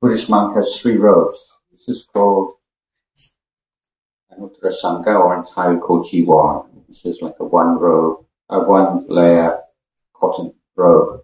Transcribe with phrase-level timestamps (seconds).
[0.00, 1.38] Buddhist monk has three robes.
[1.72, 2.54] This is called
[4.30, 6.68] an uttarasanga, or called Jiwan.
[6.88, 9.58] This is like a one robe, a one layer
[10.14, 11.22] cotton robe.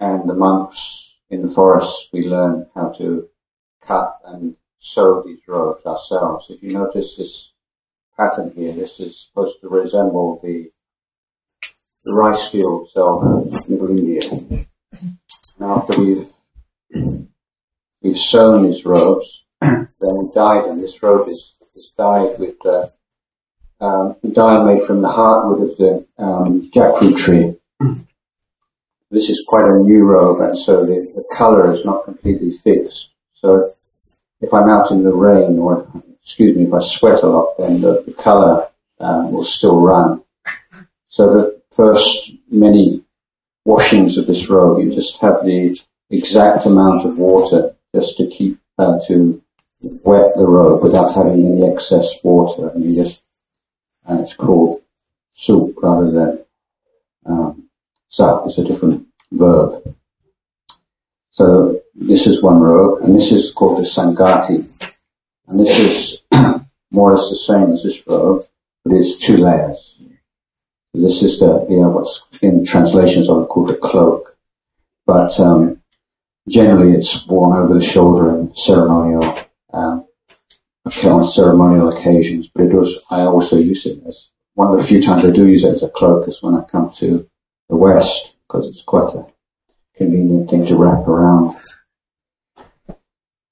[0.00, 3.28] And the monks in the forest, we learn how to
[3.80, 6.46] cut and sew these robes ourselves.
[6.50, 7.52] If you notice this
[8.16, 10.70] pattern here, this is supposed to resemble the,
[12.04, 14.20] the rice fields of Middle India.
[14.30, 14.66] And
[15.60, 16.28] after we've
[18.02, 20.80] we've sewn his robes, then he dye them.
[20.80, 22.86] This robe is, is dyed with uh,
[23.80, 27.56] um, dye made from the heartwood of the um, jackfruit tree.
[29.10, 33.08] This is quite a new robe, and so the, the color is not completely fixed.
[33.36, 33.72] So
[34.42, 35.90] if I'm out in the rain, or
[36.22, 38.68] excuse me, if I sweat a lot, then the, the color
[39.00, 40.22] um, will still run.
[41.08, 43.02] So the first many
[43.64, 45.80] washings of this robe, you just have the
[46.10, 49.42] exact amount of water just to keep uh, to
[49.80, 53.22] wet the robe without having any excess water, and you just
[54.06, 54.82] and it's called
[55.34, 56.44] soup rather than
[57.26, 57.68] um,
[58.08, 58.42] sap.
[58.46, 59.94] It's a different verb.
[61.30, 64.66] So this is one robe, and this is called the sanghati,
[65.46, 66.22] and this is
[66.90, 68.42] more or less the same as this robe,
[68.84, 69.96] but it's two layers.
[70.94, 74.36] This is the you know what's in translations of called the cloak,
[75.06, 75.77] but um,
[76.48, 79.38] generally it's worn over the shoulder in ceremonial
[79.72, 80.06] um,
[81.04, 82.48] on ceremonial occasions.
[82.54, 82.98] But it.
[83.10, 85.82] I also use it as one of the few times I do use it as
[85.82, 87.28] a cloak is when I come to
[87.68, 89.26] the West because it's quite a
[89.96, 91.56] convenient thing to wrap around.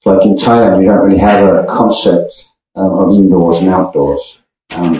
[0.04, 2.32] Like in Thailand, you don't really have a concept
[2.74, 4.38] um, of indoors and outdoors.
[4.70, 4.94] Um,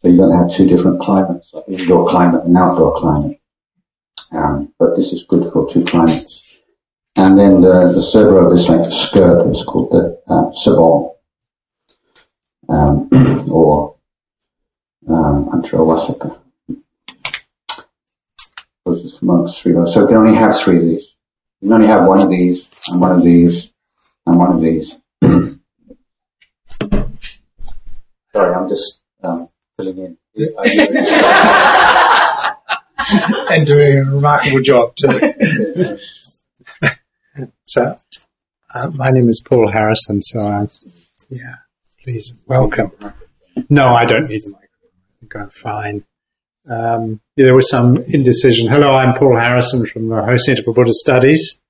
[0.00, 3.40] so you don't have two different climates, like indoor climate and outdoor climate.
[4.32, 6.41] Um, but this is good for two climates.
[7.22, 11.14] And then the, the third robe is like a skirt, it's called the uh, sabon,
[12.68, 13.08] um,
[13.48, 13.94] or
[15.08, 16.36] um, antaravasaka.
[18.84, 19.72] Those are amongst three.
[19.72, 21.14] So you can only have three of these.
[21.60, 23.70] You can only have one of these, and one of these,
[24.26, 24.96] and one of these.
[28.32, 30.16] Sorry, I'm just um, filling in.
[33.48, 35.98] and doing a remarkable job too.
[37.64, 37.96] So,
[38.74, 40.20] uh, my name is Paul Harrison.
[40.20, 40.66] So, I,
[41.30, 41.56] yeah,
[42.02, 42.92] please welcome.
[43.70, 44.90] No, I don't need a microphone.
[44.92, 46.04] I think I'm fine.
[46.68, 48.68] Um, there was some indecision.
[48.68, 51.60] Hello, I'm Paul Harrison from the Ho Center for Buddhist Studies,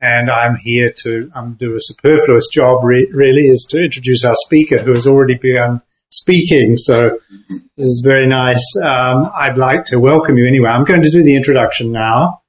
[0.00, 2.84] and I'm here to um, do a superfluous job.
[2.84, 5.80] Re- really, is to introduce our speaker, who has already begun
[6.10, 6.76] speaking.
[6.76, 8.62] So this is very nice.
[8.82, 10.68] Um, I'd like to welcome you anyway.
[10.68, 12.41] I'm going to do the introduction now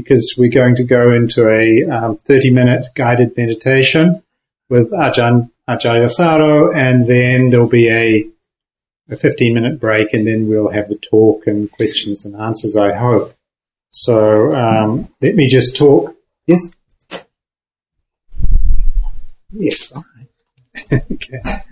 [0.00, 4.22] because we're going to go into a um, 30 minute guided meditation
[4.68, 8.28] with Ajahn Jayasaro, and then there'll be a,
[9.12, 12.94] a 15 minute break, and then we'll have the talk and questions and answers, I
[12.94, 13.34] hope.
[13.90, 16.14] So um, let me just talk.
[16.46, 16.70] Yes?
[19.50, 21.02] Yes, all right.
[21.12, 21.62] okay.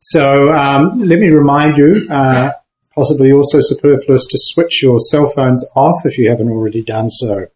[0.00, 2.06] So um, let me remind you.
[2.10, 2.52] Uh,
[2.94, 7.48] possibly also superfluous to switch your cell phones off if you haven't already done so.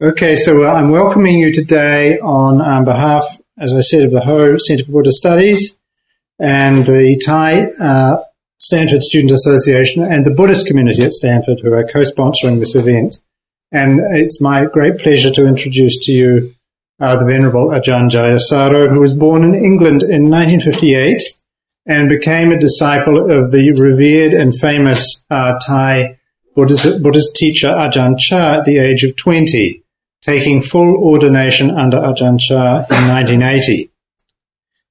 [0.00, 3.24] Okay, so uh, I'm welcoming you today on um, behalf,
[3.58, 5.76] as I said, of the Ho Center for Buddhist Studies
[6.38, 8.22] and the Thai uh,
[8.60, 13.18] Stanford Student Association and the Buddhist community at Stanford who are co-sponsoring this event.
[13.72, 16.54] And it's my great pleasure to introduce to you
[17.00, 21.20] uh, the Venerable Ajahn Jayasaro, who was born in England in 1958
[21.86, 26.18] and became a disciple of the revered and famous uh, Thai
[26.54, 29.82] Buddhist, Buddhist, teacher Ajahn Chah at the age of 20,
[30.22, 33.90] taking full ordination under Ajahn Chah in 1980.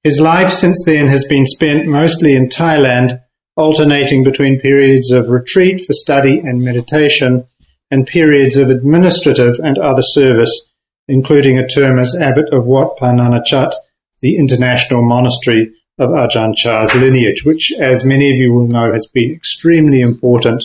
[0.02, 3.20] His life since then has been spent mostly in Thailand,
[3.56, 7.46] alternating between periods of retreat for study and meditation
[7.90, 10.70] and periods of administrative and other service,
[11.08, 13.72] including a term as abbot of Wat Pah Nanachat,
[14.20, 19.06] the international monastery of Ajahn Chah's lineage, which, as many of you will know, has
[19.06, 20.64] been extremely important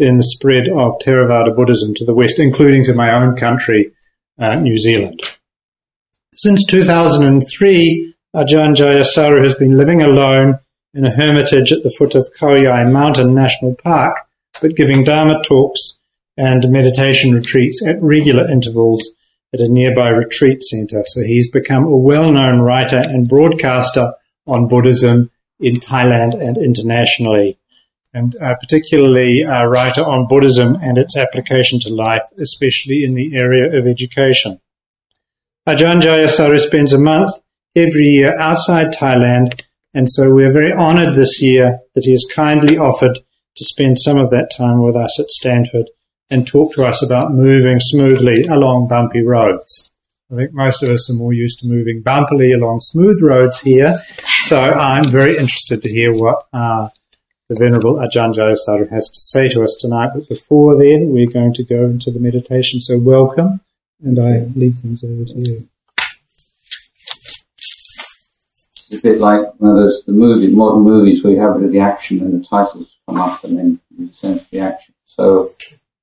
[0.00, 3.92] in the spread of Theravada Buddhism to the West, including to my own country,
[4.38, 5.22] uh, New Zealand.
[6.32, 10.58] Since 2003, Ajahn Jayasaro has been living alone
[10.94, 14.16] in a hermitage at the foot of Khao Yai Mountain National Park,
[14.60, 15.98] but giving Dharma talks
[16.36, 19.10] and meditation retreats at regular intervals
[19.52, 21.02] at a nearby retreat center.
[21.06, 24.12] So he's become a well-known writer and broadcaster
[24.46, 27.58] on Buddhism in Thailand and internationally,
[28.12, 33.36] and uh, particularly a writer on Buddhism and its application to life, especially in the
[33.36, 34.60] area of education.
[35.68, 37.30] Ajahn Jayasaro spends a month
[37.76, 39.62] every year outside Thailand,
[39.94, 43.20] and so we're very honored this year that he has kindly offered
[43.56, 45.90] to spend some of that time with us at Stanford
[46.30, 49.92] and talk to us about moving smoothly along bumpy roads.
[50.32, 54.00] I think most of us are more used to moving bumpily along smooth roads here,
[54.44, 56.88] so I'm very interested to hear what uh,
[57.50, 60.10] the Venerable Ajahn Jayasaro has to say to us tonight.
[60.14, 63.60] But before then, we're going to go into the meditation, so welcome,
[64.04, 65.68] and I leave things over to you.
[68.88, 71.80] It's a bit like one of those the movie, modern movies where you have the
[71.80, 74.94] action and the titles come up and then you sense the action.
[75.06, 75.54] So,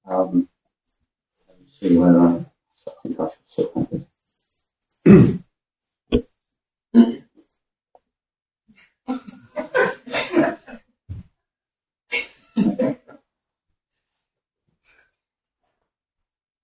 [0.05, 0.49] um,
[1.47, 2.45] let me see whether I,
[2.87, 4.03] I think I should sit like this.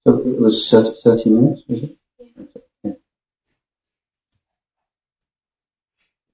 [0.06, 1.98] So it was 30, 30 minutes, was it?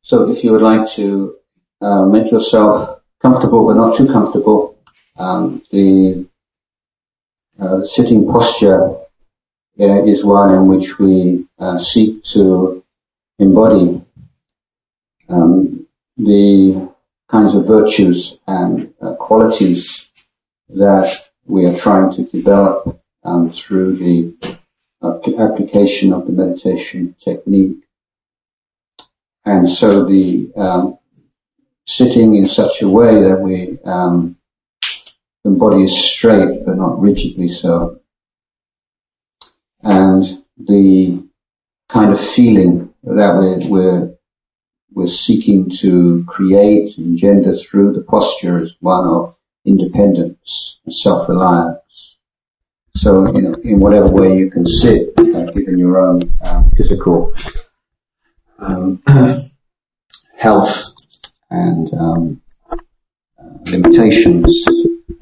[0.02, 1.36] So if you would like to
[1.82, 4.76] uh, make yourself comfortable but not too comfortable,
[5.20, 6.28] um, the
[7.60, 8.96] uh, sitting posture
[9.80, 12.84] uh, is one in which we uh, seek to
[13.38, 14.02] embody
[15.30, 15.86] um,
[16.18, 16.90] the
[17.30, 20.10] kinds of virtues and uh, qualities
[20.70, 24.58] that we are trying to develop um, through the
[25.02, 27.78] application of the meditation technique.
[29.46, 31.00] And so the um,
[31.88, 34.38] sitting in such a way that we um,
[35.44, 38.00] the body is straight but not rigidly so,
[39.82, 41.24] and the
[41.88, 44.16] kind of feeling that we're, we're
[44.92, 49.36] we're seeking to create and gender through the posture is one of
[49.66, 51.80] independence and self-reliance.
[52.96, 57.34] So, you know, in whatever way you can sit, uh, given your own um, physical
[58.60, 59.02] um,
[60.38, 60.86] health
[61.50, 62.78] and um, uh,
[63.66, 64.66] limitations,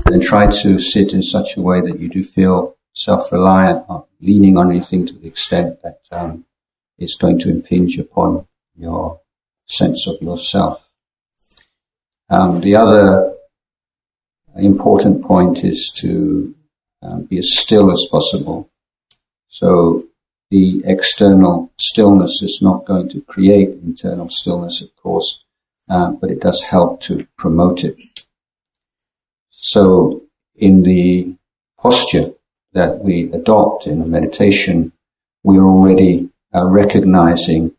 [0.05, 4.57] then try to sit in such a way that you do feel self-reliant, not leaning
[4.57, 6.45] on anything to the extent that um,
[6.97, 9.21] it's going to impinge upon your
[9.67, 10.83] sense of yourself.
[12.29, 13.35] Um, the other
[14.55, 16.55] important point is to
[17.07, 18.69] um, be as still as possible.
[19.47, 20.05] So
[20.49, 25.43] the external stillness is not going to create internal stillness, of course,
[25.89, 27.97] uh, but it does help to promote it.
[29.51, 30.23] So
[30.55, 31.35] in the
[31.79, 32.33] posture
[32.73, 34.91] that we adopt in a meditation,
[35.43, 37.71] we are already uh, recognizing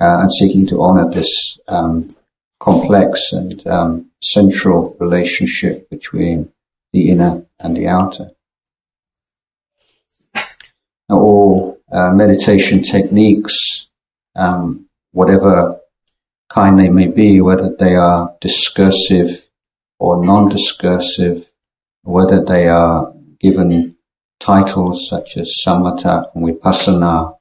[0.00, 2.14] uh, and seeking to honor this um,
[2.60, 6.52] complex and um, central relationship between
[6.92, 8.30] the inner and the outer.
[11.08, 13.86] All uh, meditation techniques,
[14.34, 15.80] um, whatever
[16.48, 19.44] kind they may be, whether they are discursive
[19.98, 21.48] or non-discursive,
[22.02, 23.96] whether they are given
[24.40, 27.36] titles such as samatha and vipassana,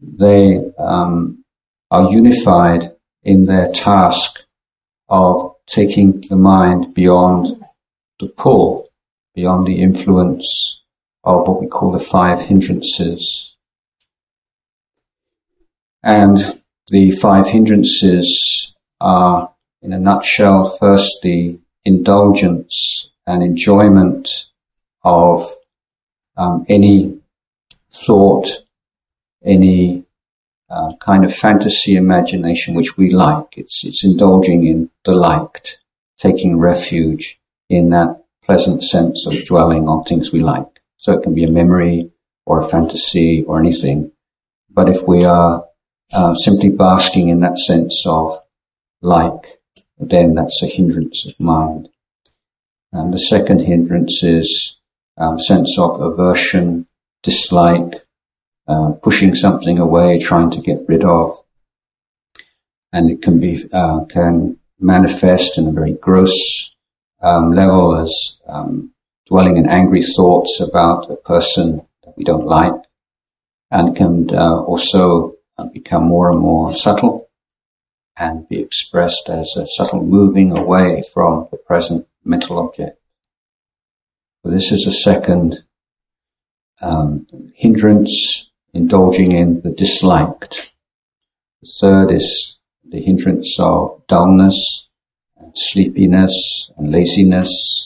[0.00, 1.44] they um,
[1.90, 2.92] are unified
[3.22, 4.42] in their task
[5.08, 7.64] of taking the mind beyond
[8.20, 8.88] the pull,
[9.34, 10.75] beyond the influence
[11.26, 13.56] of what we call the five hindrances.
[16.02, 19.52] And the five hindrances are,
[19.82, 24.28] in a nutshell, first the indulgence and enjoyment
[25.02, 25.52] of
[26.36, 27.18] um, any
[27.90, 28.48] thought,
[29.44, 30.04] any
[30.70, 33.46] uh, kind of fantasy imagination which we like.
[33.56, 35.78] It's, it's indulging in the liked,
[36.18, 40.75] taking refuge in that pleasant sense of dwelling on things we like.
[41.06, 42.10] So it can be a memory
[42.46, 44.10] or a fantasy or anything.
[44.68, 45.64] But if we are
[46.12, 48.42] uh, simply basking in that sense of
[49.02, 49.60] like,
[50.00, 51.90] then that's a hindrance of mind.
[52.92, 54.78] And the second hindrance is
[55.16, 56.88] um, sense of aversion,
[57.22, 58.04] dislike,
[58.66, 61.38] uh, pushing something away, trying to get rid of,
[62.92, 66.34] and it can be uh, can manifest in a very gross
[67.22, 68.90] um, level as um,
[69.26, 72.74] dwelling in angry thoughts about a person that we don't like,
[73.70, 77.28] and can uh, also uh, become more and more subtle
[78.16, 82.98] and be expressed as a subtle moving away from the present mental object.
[84.44, 85.64] This is a second
[86.80, 90.72] um, hindrance indulging in the disliked.
[91.62, 94.88] The third is the hindrance of dullness,
[95.36, 97.85] and sleepiness, and laziness.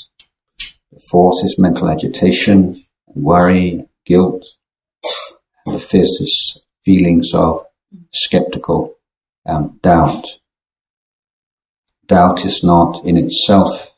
[1.13, 4.47] Is mental agitation, worry, guilt.
[5.67, 5.81] The
[6.21, 7.67] is feelings of
[8.13, 8.95] skeptical
[9.45, 10.25] um, doubt.
[12.07, 13.91] Doubt is not in itself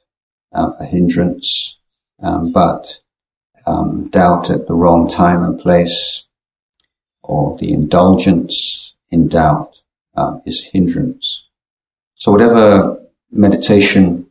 [0.55, 1.77] uh, a hindrance,
[2.23, 3.01] um, but
[3.67, 6.23] um, doubt at the wrong time and place,
[7.23, 9.83] or the indulgence in doubt
[10.17, 11.43] uh, is hindrance.
[12.15, 14.29] So whatever meditation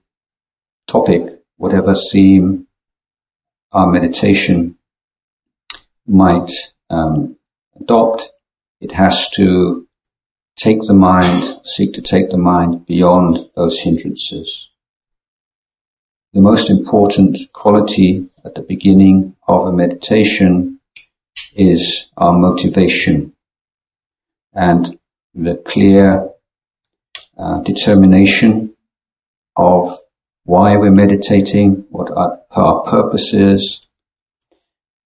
[0.87, 1.21] topic,
[1.57, 2.65] whatever theme
[3.71, 4.77] our meditation
[6.07, 6.49] might
[6.89, 7.37] um,
[7.79, 8.29] adopt,
[8.79, 9.87] it has to
[10.57, 14.69] take the mind, seek to take the mind beyond those hindrances.
[16.33, 20.79] The most important quality at the beginning of a meditation
[21.55, 23.33] is our motivation
[24.53, 24.97] and
[25.33, 26.29] the clear
[27.37, 28.75] uh, determination
[29.55, 29.97] of
[30.43, 33.85] why we're meditating, what our, our purpose is,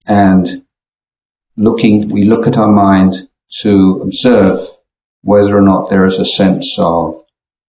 [0.08, 0.64] and
[1.58, 3.28] looking, we look at our mind
[3.62, 4.68] to observe
[5.22, 7.24] whether or not there is a sense of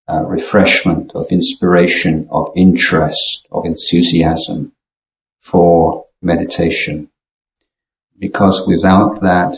[0.09, 4.73] uh, refreshment, of inspiration, of interest, of enthusiasm
[5.41, 7.11] for meditation.
[8.19, 9.57] Because without that,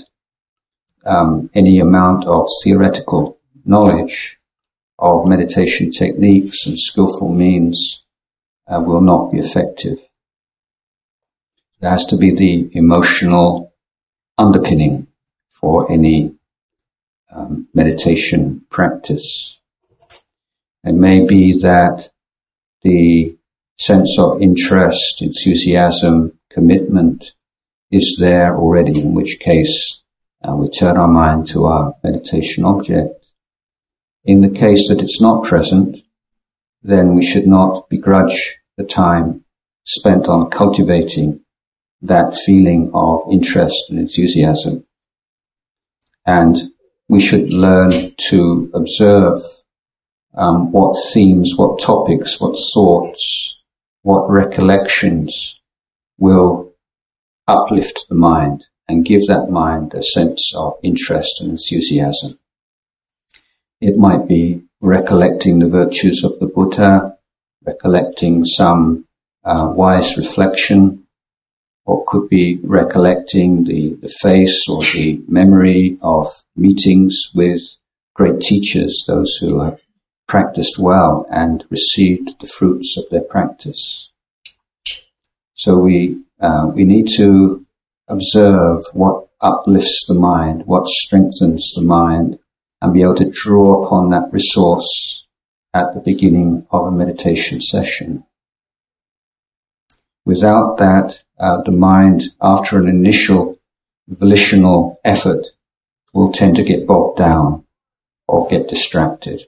[1.05, 4.38] um, any amount of theoretical knowledge
[4.99, 8.05] of meditation techniques and skillful means
[8.67, 9.99] uh, will not be effective.
[11.81, 13.73] There has to be the emotional
[14.37, 15.07] underpinning
[15.53, 16.35] for any
[17.31, 19.59] um, meditation practice.
[20.85, 22.11] It may be that
[22.83, 23.37] the
[23.79, 27.33] sense of interest, enthusiasm, commitment
[27.91, 30.01] is there already, in which case
[30.47, 33.18] uh, we turn our mind to our meditation object.
[34.25, 35.99] In the case that it's not present,
[36.83, 39.45] then we should not begrudge the time
[39.85, 41.41] spent on cultivating
[42.03, 44.85] that feeling of interest and enthusiasm.
[46.27, 46.57] And
[47.09, 49.43] we should learn to observe
[50.35, 53.57] um, what themes, what topics, what thoughts,
[54.03, 55.59] what recollections
[56.19, 56.75] will
[57.47, 62.39] uplift the mind and give that mind a sense of interest and enthusiasm.
[63.81, 67.17] It might be recollecting the virtues of the Buddha,
[67.65, 69.07] recollecting some
[69.45, 71.07] uh, wise reflection,
[71.85, 77.63] or could be recollecting the, the face or the memory of meetings with
[78.15, 79.81] great teachers, those who have
[80.27, 84.11] practiced well and received the fruits of their practice.
[85.55, 87.67] So we uh, we need to
[88.07, 92.39] observe what uplifts the mind, what strengthens the mind,
[92.81, 95.25] and be able to draw upon that resource
[95.75, 98.25] at the beginning of a meditation session.
[100.25, 103.59] Without that, uh, the mind, after an initial
[104.07, 105.47] volitional effort,
[106.13, 107.65] will tend to get bogged down
[108.27, 109.43] or get distracted.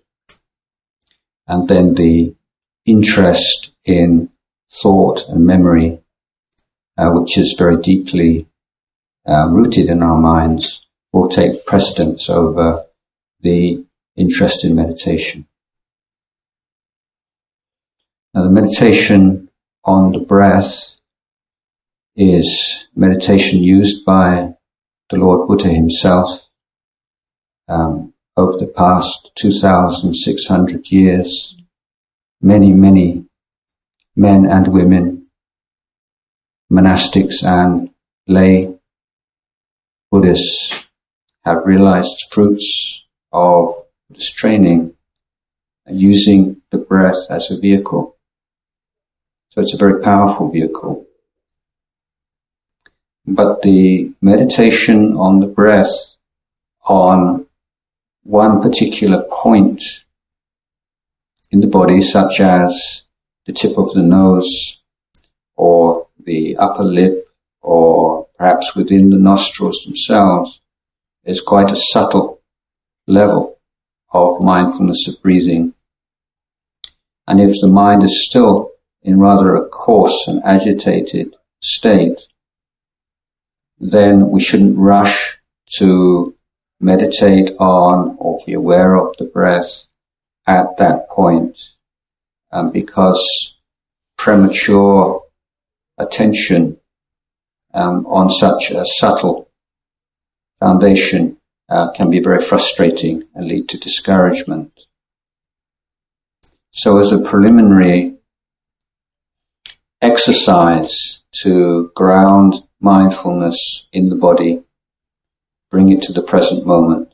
[1.46, 2.34] And then the
[2.87, 4.30] interest in
[4.70, 6.00] thought and memory,
[6.96, 8.46] uh, which is very deeply
[9.28, 12.87] uh, rooted in our minds, will take precedence over
[13.42, 13.85] the
[14.16, 15.47] interest in meditation.
[18.35, 19.49] Now, the meditation
[19.85, 20.97] on the breath
[22.16, 24.54] is meditation used by
[25.09, 26.42] the Lord Buddha himself
[27.68, 31.56] um, over the past 2,600 years.
[32.42, 33.25] Many, many
[34.16, 35.26] men and women,
[36.70, 37.90] monastics and
[38.26, 38.75] lay
[40.11, 40.88] Buddhists
[41.44, 44.94] have realized fruits of this training
[45.88, 48.16] using the breath as a vehicle.
[49.50, 51.06] So it's a very powerful vehicle.
[53.26, 56.16] But the meditation on the breath
[56.84, 57.46] on
[58.22, 59.82] one particular point
[61.50, 63.02] in the body, such as
[63.46, 64.78] the tip of the nose
[65.56, 67.28] or the upper lip
[67.60, 70.60] or perhaps within the nostrils themselves,
[71.25, 72.29] is quite a subtle
[73.10, 73.58] level
[74.12, 75.74] of mindfulness of breathing.
[77.26, 78.70] And if the mind is still
[79.02, 82.20] in rather a coarse and agitated state,
[83.78, 85.38] then we shouldn't rush
[85.78, 86.34] to
[86.80, 89.86] meditate on or be aware of the breath
[90.46, 91.56] at that point,
[92.50, 93.22] um, because
[94.18, 95.22] premature
[95.98, 96.76] attention
[97.74, 99.48] um, on such a subtle
[100.58, 101.39] foundation
[101.70, 104.72] uh, can be very frustrating and lead to discouragement.
[106.72, 108.16] So as a preliminary
[110.02, 114.62] exercise to ground mindfulness in the body,
[115.70, 117.12] bring it to the present moment.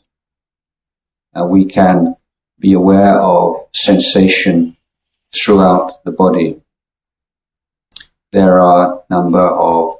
[1.35, 2.17] And we can
[2.59, 4.77] be aware of sensation
[5.35, 6.63] throughout the body.
[8.33, 9.99] There are a number of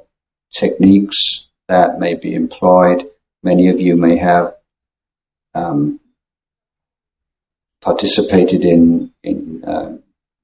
[0.57, 3.09] techniques that may be employed.
[3.47, 4.55] Many of you may have
[5.55, 6.01] um,
[7.79, 9.99] participated in, in uh,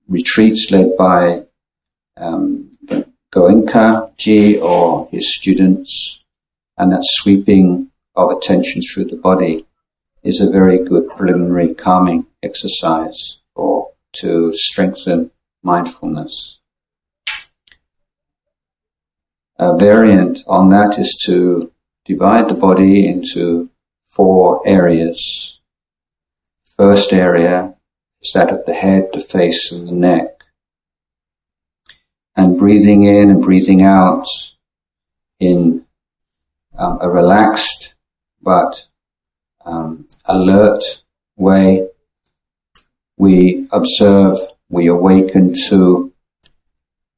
[0.08, 1.44] retreats led by
[2.16, 2.78] um,
[3.36, 6.22] Goenka Ji or his students,
[6.78, 9.66] and that sweeping of attention through the body
[10.24, 15.30] is a very good preliminary calming exercise or to strengthen
[15.62, 16.58] mindfulness.
[19.60, 21.73] A variant on that is to
[22.06, 23.70] divide the body into
[24.12, 25.60] four areas.
[26.78, 27.76] First area
[28.22, 30.34] is that of the head, the face, and the neck
[32.36, 34.26] and breathing in and breathing out
[35.40, 35.86] in
[36.78, 37.94] um, a relaxed
[38.42, 38.88] but
[39.66, 40.82] um, alert
[41.38, 41.88] way.
[43.18, 44.38] We observe,
[44.70, 46.12] we awaken to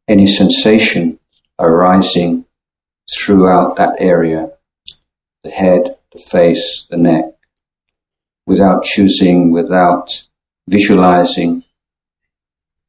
[0.08, 1.20] any sensation
[1.58, 2.46] arising
[3.18, 4.52] throughout that area
[5.46, 7.26] the head, the face, the neck
[8.46, 10.24] without choosing, without
[10.68, 11.64] visualizing,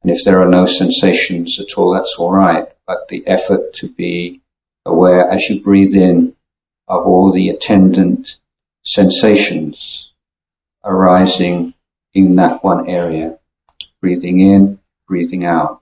[0.01, 2.67] and if there are no sensations at all, that's all right.
[2.85, 4.41] But the effort to be
[4.85, 6.35] aware as you breathe in
[6.87, 8.37] of all the attendant
[8.83, 10.11] sensations
[10.85, 11.73] arising
[12.13, 13.37] in that one area.
[13.99, 15.81] Breathing in, breathing out.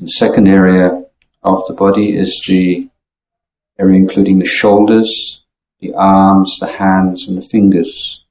[0.00, 1.04] The second area
[1.42, 2.88] of the body is the
[3.78, 5.42] area including the shoulders,
[5.78, 8.24] the arms, the hands, and the fingers.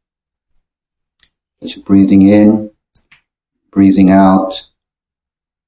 [1.62, 2.72] You're breathing in,
[3.70, 4.66] breathing out,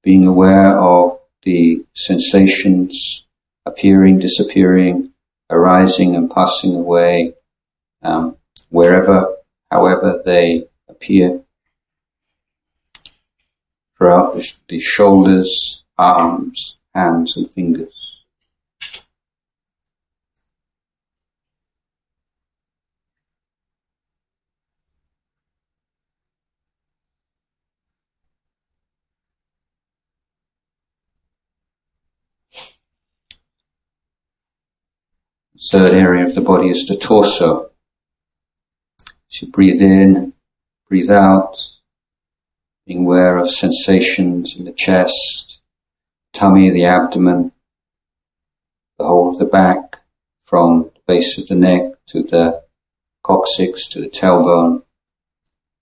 [0.02, 3.24] being aware of the sensations
[3.64, 5.12] appearing, disappearing,
[5.50, 7.34] arising and passing away,
[8.02, 8.36] um,
[8.70, 9.36] wherever,
[9.70, 11.42] however they appear.
[13.96, 18.02] Throughout the, the shoulders, arms, hands, and fingers.
[35.70, 37.70] third area of the body is the torso.
[39.30, 40.34] You breathe in,
[40.88, 41.56] breathe out,
[42.86, 45.61] being aware of sensations in the chest,
[46.32, 47.52] tummy, the abdomen,
[48.98, 49.98] the whole of the back,
[50.44, 52.62] from the base of the neck to the
[53.22, 54.82] coccyx to the tailbone,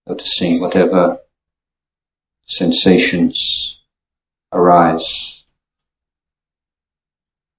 [0.07, 1.19] noticing whatever
[2.47, 3.79] sensations
[4.53, 5.43] arise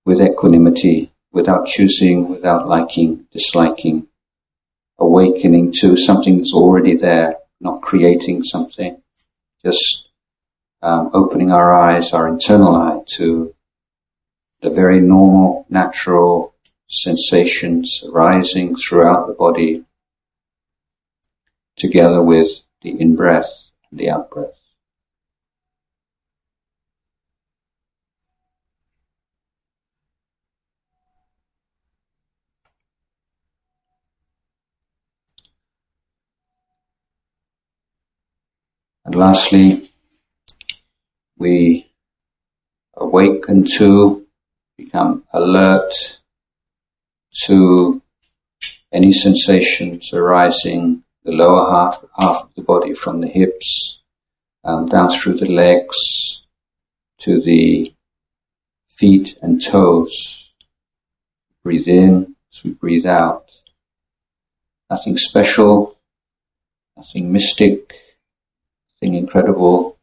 [0.06, 4.08] with equanimity without choosing, without liking, disliking,
[5.00, 9.02] awakening to something that's already there, not creating something,
[9.64, 10.08] just
[10.82, 13.54] um, opening our eyes, our internal eye to
[14.62, 16.54] the very normal, natural
[16.90, 19.84] sensations arising throughout the body,
[21.76, 24.50] together with the in breath and the out breath.
[39.04, 39.91] And lastly,
[41.42, 41.92] we
[42.94, 44.26] awaken to,
[44.78, 45.92] become alert
[47.46, 48.02] to
[48.92, 54.00] any sensations arising the lower half, half of the body from the hips
[54.64, 55.98] um, down through the legs
[57.18, 57.92] to the
[58.88, 60.52] feet and toes.
[61.64, 63.50] Breathe in as we breathe out.
[64.92, 65.98] Nothing special,
[66.96, 67.94] nothing mystic,
[68.94, 69.98] nothing incredible.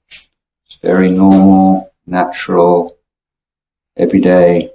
[0.82, 2.96] Very normal, natural,
[3.96, 4.70] everyday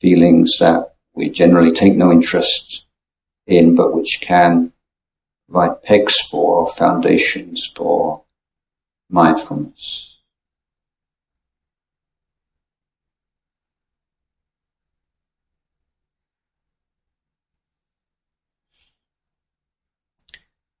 [0.00, 2.84] feelings that we generally take no interest
[3.46, 4.72] in, but which can
[5.48, 8.22] provide pegs for or foundations for
[9.08, 10.04] mindfulness.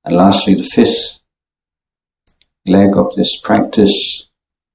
[0.04, 1.17] And lastly, the fifth
[2.68, 4.26] leg of this practice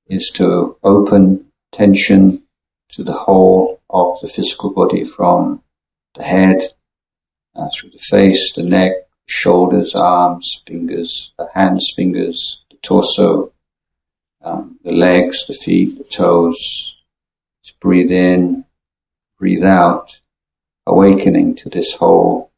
[0.08, 2.44] is to open attention
[2.90, 5.62] to the whole of the physical body from
[6.16, 6.62] the head
[7.56, 8.92] uh, through the face, the neck,
[9.28, 13.52] shoulders, arms, fingers, the hands, fingers, the torso,
[14.44, 16.96] um, the legs, the feet, the toes.
[17.64, 18.66] Just breathe in,
[19.40, 20.20] breathe out,
[20.86, 22.52] awakening to this whole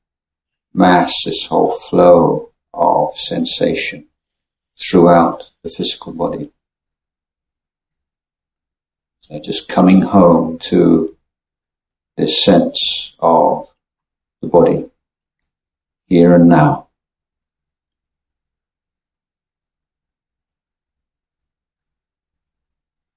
[0.73, 4.07] mass, this whole flow of sensation
[4.79, 6.51] throughout the physical body.
[9.21, 11.15] So just coming home to
[12.17, 13.67] this sense of
[14.41, 14.85] the body
[16.07, 16.87] here and now.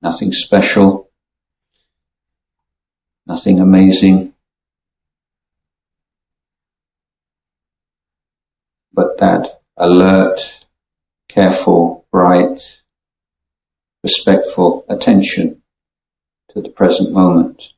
[0.00, 1.10] Nothing special,
[3.26, 4.32] nothing amazing,
[8.92, 10.57] but that alert,
[11.28, 12.82] careful, bright,
[14.02, 15.62] respectful attention
[16.52, 17.70] to the present moment,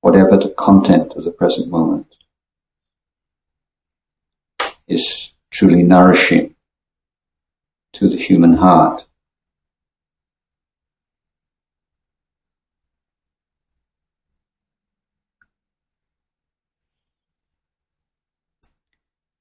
[0.00, 2.06] whatever the content of the present moment,
[4.88, 6.54] is truly nourishing
[7.92, 9.04] to the human heart.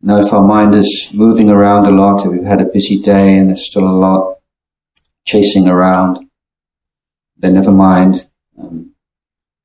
[0.10, 3.38] Now, if our mind is moving around a lot, if we've had a busy day
[3.38, 4.39] and there's still a lot
[5.24, 6.28] chasing around,
[7.38, 8.26] then never mind.
[8.60, 8.95] Um,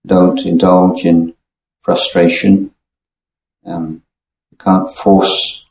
[0.04, 1.32] don't indulge in
[1.80, 2.74] frustration.
[3.64, 4.02] Um,
[4.50, 5.64] you can't force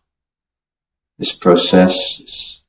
[1.19, 2.63] this process, this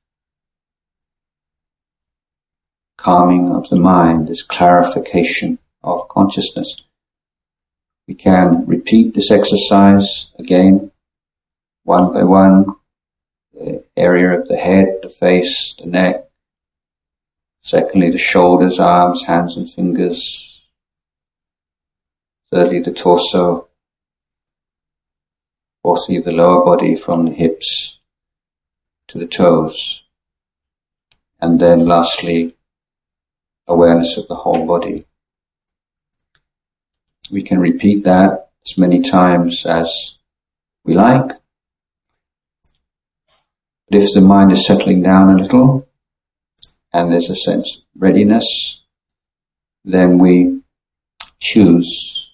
[2.98, 6.76] calming of the mind, this clarification of consciousness.
[8.06, 10.90] We can repeat this exercise again
[11.84, 12.66] one by one,
[13.52, 16.28] the area of the head, the face, the neck.
[17.62, 20.62] Secondly, the shoulders, arms, hands and fingers.
[22.50, 23.68] Thirdly, the torso.
[25.82, 27.98] Fourthly, the lower body from the hips
[29.08, 30.02] to the toes.
[31.40, 32.56] And then lastly,
[33.66, 35.06] awareness of the whole body.
[37.30, 40.16] We can repeat that as many times as
[40.84, 41.32] we like.
[43.94, 45.86] But if the mind is settling down a little
[46.92, 48.80] and there's a sense of readiness,
[49.84, 50.62] then we
[51.38, 52.28] choose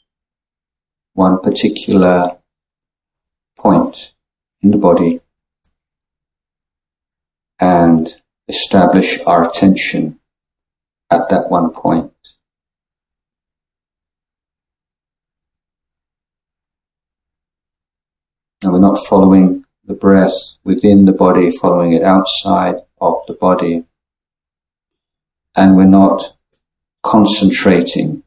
[1.12, 2.38] one particular
[3.58, 4.12] point
[4.62, 5.20] in the body
[7.58, 8.08] and
[8.48, 10.18] establish our attention
[11.10, 12.14] at that one point.
[18.64, 19.59] Now we're not following
[19.90, 23.84] the breath within the body, following it outside of the body.
[25.56, 26.36] And we're not
[27.02, 28.22] concentrating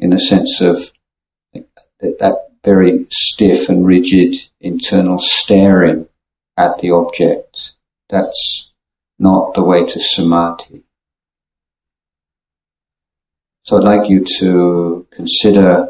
[0.00, 0.90] in a sense of
[2.00, 6.08] that very stiff and rigid internal staring
[6.56, 7.74] at the object.
[8.10, 8.70] That's
[9.20, 10.82] not the way to samadhi.
[13.62, 15.88] So I'd like you to consider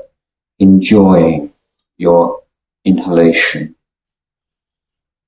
[0.59, 1.55] enjoying
[1.97, 2.43] your
[2.85, 3.72] inhalation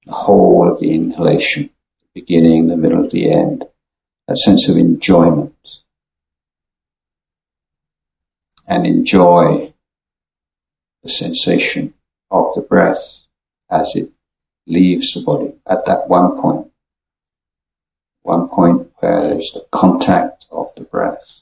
[0.06, 1.70] the whole of the inhalation,
[2.02, 3.64] the beginning, the middle, the end,
[4.28, 5.54] that sense of enjoyment.
[8.66, 9.74] And enjoy
[11.02, 11.94] the sensation
[12.30, 13.20] of the breath
[13.70, 14.10] as it
[14.66, 16.70] leaves the body at that one point.
[18.22, 21.40] One point where there's the contact of the breath.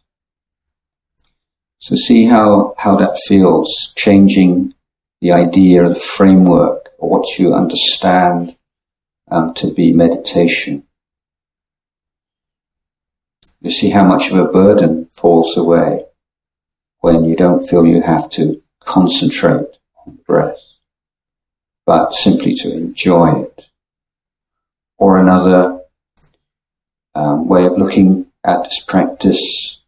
[1.79, 4.75] So see how, how that feels, changing
[5.21, 8.55] the idea, the framework or what you understand
[9.29, 10.85] um, to be meditation.
[13.61, 16.05] You see how much of a burden falls away
[17.01, 20.61] when you don't feel you have to concentrate on the breath,
[21.85, 23.67] but simply to enjoy it.
[24.97, 25.81] Or another
[27.17, 29.81] um, way of looking at this practice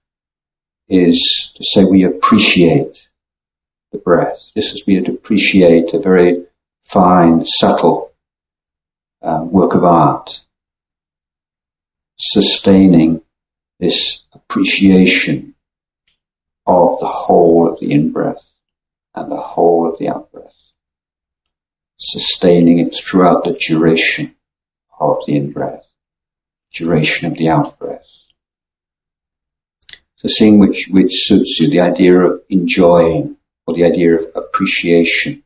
[0.88, 3.06] is to say we appreciate
[3.92, 4.50] the breath.
[4.56, 6.44] This is we appreciate a very
[6.84, 8.12] fine, subtle
[9.22, 10.40] um, work of art,
[12.16, 13.22] sustaining
[13.80, 15.54] this appreciation
[16.66, 18.50] of the whole of the in breath
[19.14, 20.54] and the whole of the out breath,
[21.98, 24.34] sustaining it throughout the duration
[24.98, 25.86] of the in breath,
[26.72, 28.06] duration of the out breath.
[30.16, 35.43] So seeing which, which suits you, the idea of enjoying or the idea of appreciation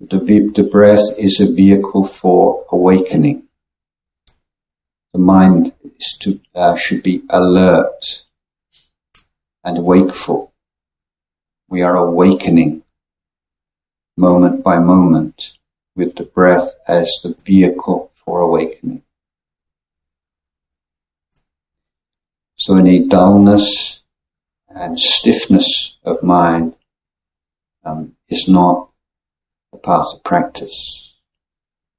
[0.00, 3.44] The, breath is a vehicle for awakening.
[5.12, 5.72] The mind
[6.20, 8.22] to, uh, should be alert
[9.62, 10.52] and wakeful.
[11.68, 12.82] We are awakening
[14.16, 15.52] moment by moment
[15.96, 19.02] with the breath as the vehicle for awakening.
[22.56, 24.00] So any dullness
[24.68, 26.74] and stiffness of mind
[27.84, 28.88] um, is not
[29.74, 31.12] a part of practice.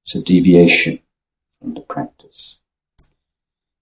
[0.05, 0.99] It's a deviation
[1.59, 2.57] from the practice.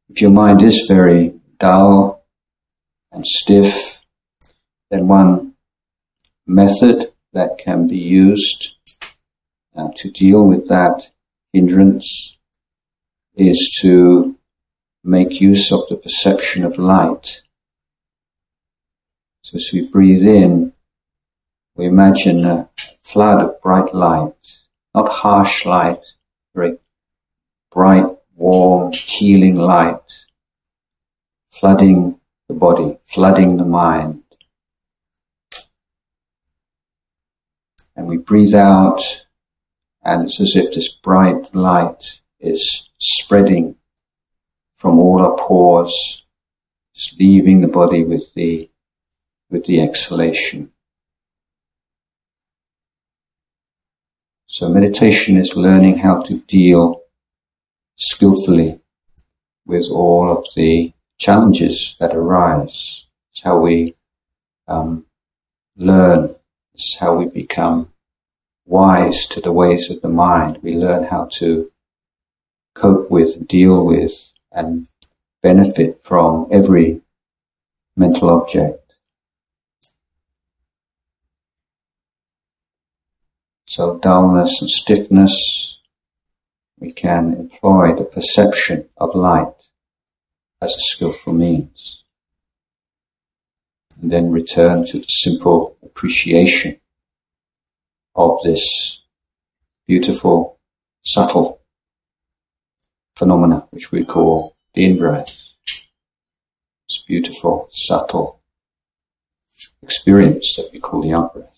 [0.10, 2.24] If your mind is very dull
[3.12, 4.02] and stiff,
[4.90, 5.54] then one
[6.46, 8.72] method that can be used
[9.76, 11.10] uh, to deal with that
[11.52, 12.38] hindrance
[13.36, 14.36] is to
[15.04, 17.42] make use of the perception of light.
[19.44, 20.73] So as we breathe in,
[21.76, 22.70] we imagine a
[23.04, 24.36] flood of bright light,
[24.94, 26.00] not harsh light,
[26.54, 26.78] very
[27.72, 28.06] bright,
[28.36, 30.00] warm, healing light,
[31.52, 34.24] flooding the body, flooding the mind.
[37.96, 39.02] And we breathe out,
[40.04, 43.76] and it's as if this bright light is spreading
[44.78, 46.24] from all our pores,
[46.94, 48.70] just leaving the body with the,
[49.50, 50.73] with the exhalation.
[54.54, 57.02] So meditation is learning how to deal
[57.98, 58.80] skillfully
[59.66, 63.06] with all of the challenges that arise.
[63.32, 63.96] It's how we
[64.68, 65.08] um,
[65.76, 66.36] learn.
[66.76, 67.94] It's how we become
[68.68, 70.60] wise to the ways of the mind.
[70.62, 71.72] We learn how to
[72.76, 74.86] cope with, deal with, and
[75.42, 77.02] benefit from every
[77.96, 78.83] mental object.
[83.76, 85.34] So dullness and stiffness,
[86.80, 89.52] we can employ the perception of light
[90.62, 92.04] as a skillful means.
[94.00, 96.82] And then return to the simple appreciation
[98.16, 98.64] of this
[99.88, 100.60] beautiful,
[101.04, 101.60] subtle
[103.16, 105.36] phenomena which we call the in-breath.
[106.88, 108.40] This beautiful, subtle
[109.82, 111.53] experience that we call the out-breath.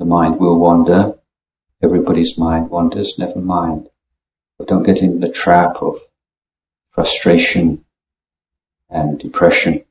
[0.00, 1.18] The mind will wander.
[1.82, 3.90] Everybody's mind wanders, never mind.
[4.56, 6.00] But don't get into the trap of
[6.90, 7.84] frustration
[8.88, 9.84] and depression.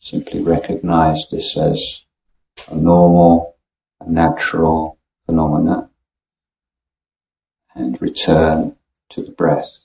[0.00, 2.02] Simply recognize this as
[2.70, 3.56] a normal,
[3.98, 5.88] a natural phenomena
[7.74, 8.76] and return
[9.08, 9.78] to the breath.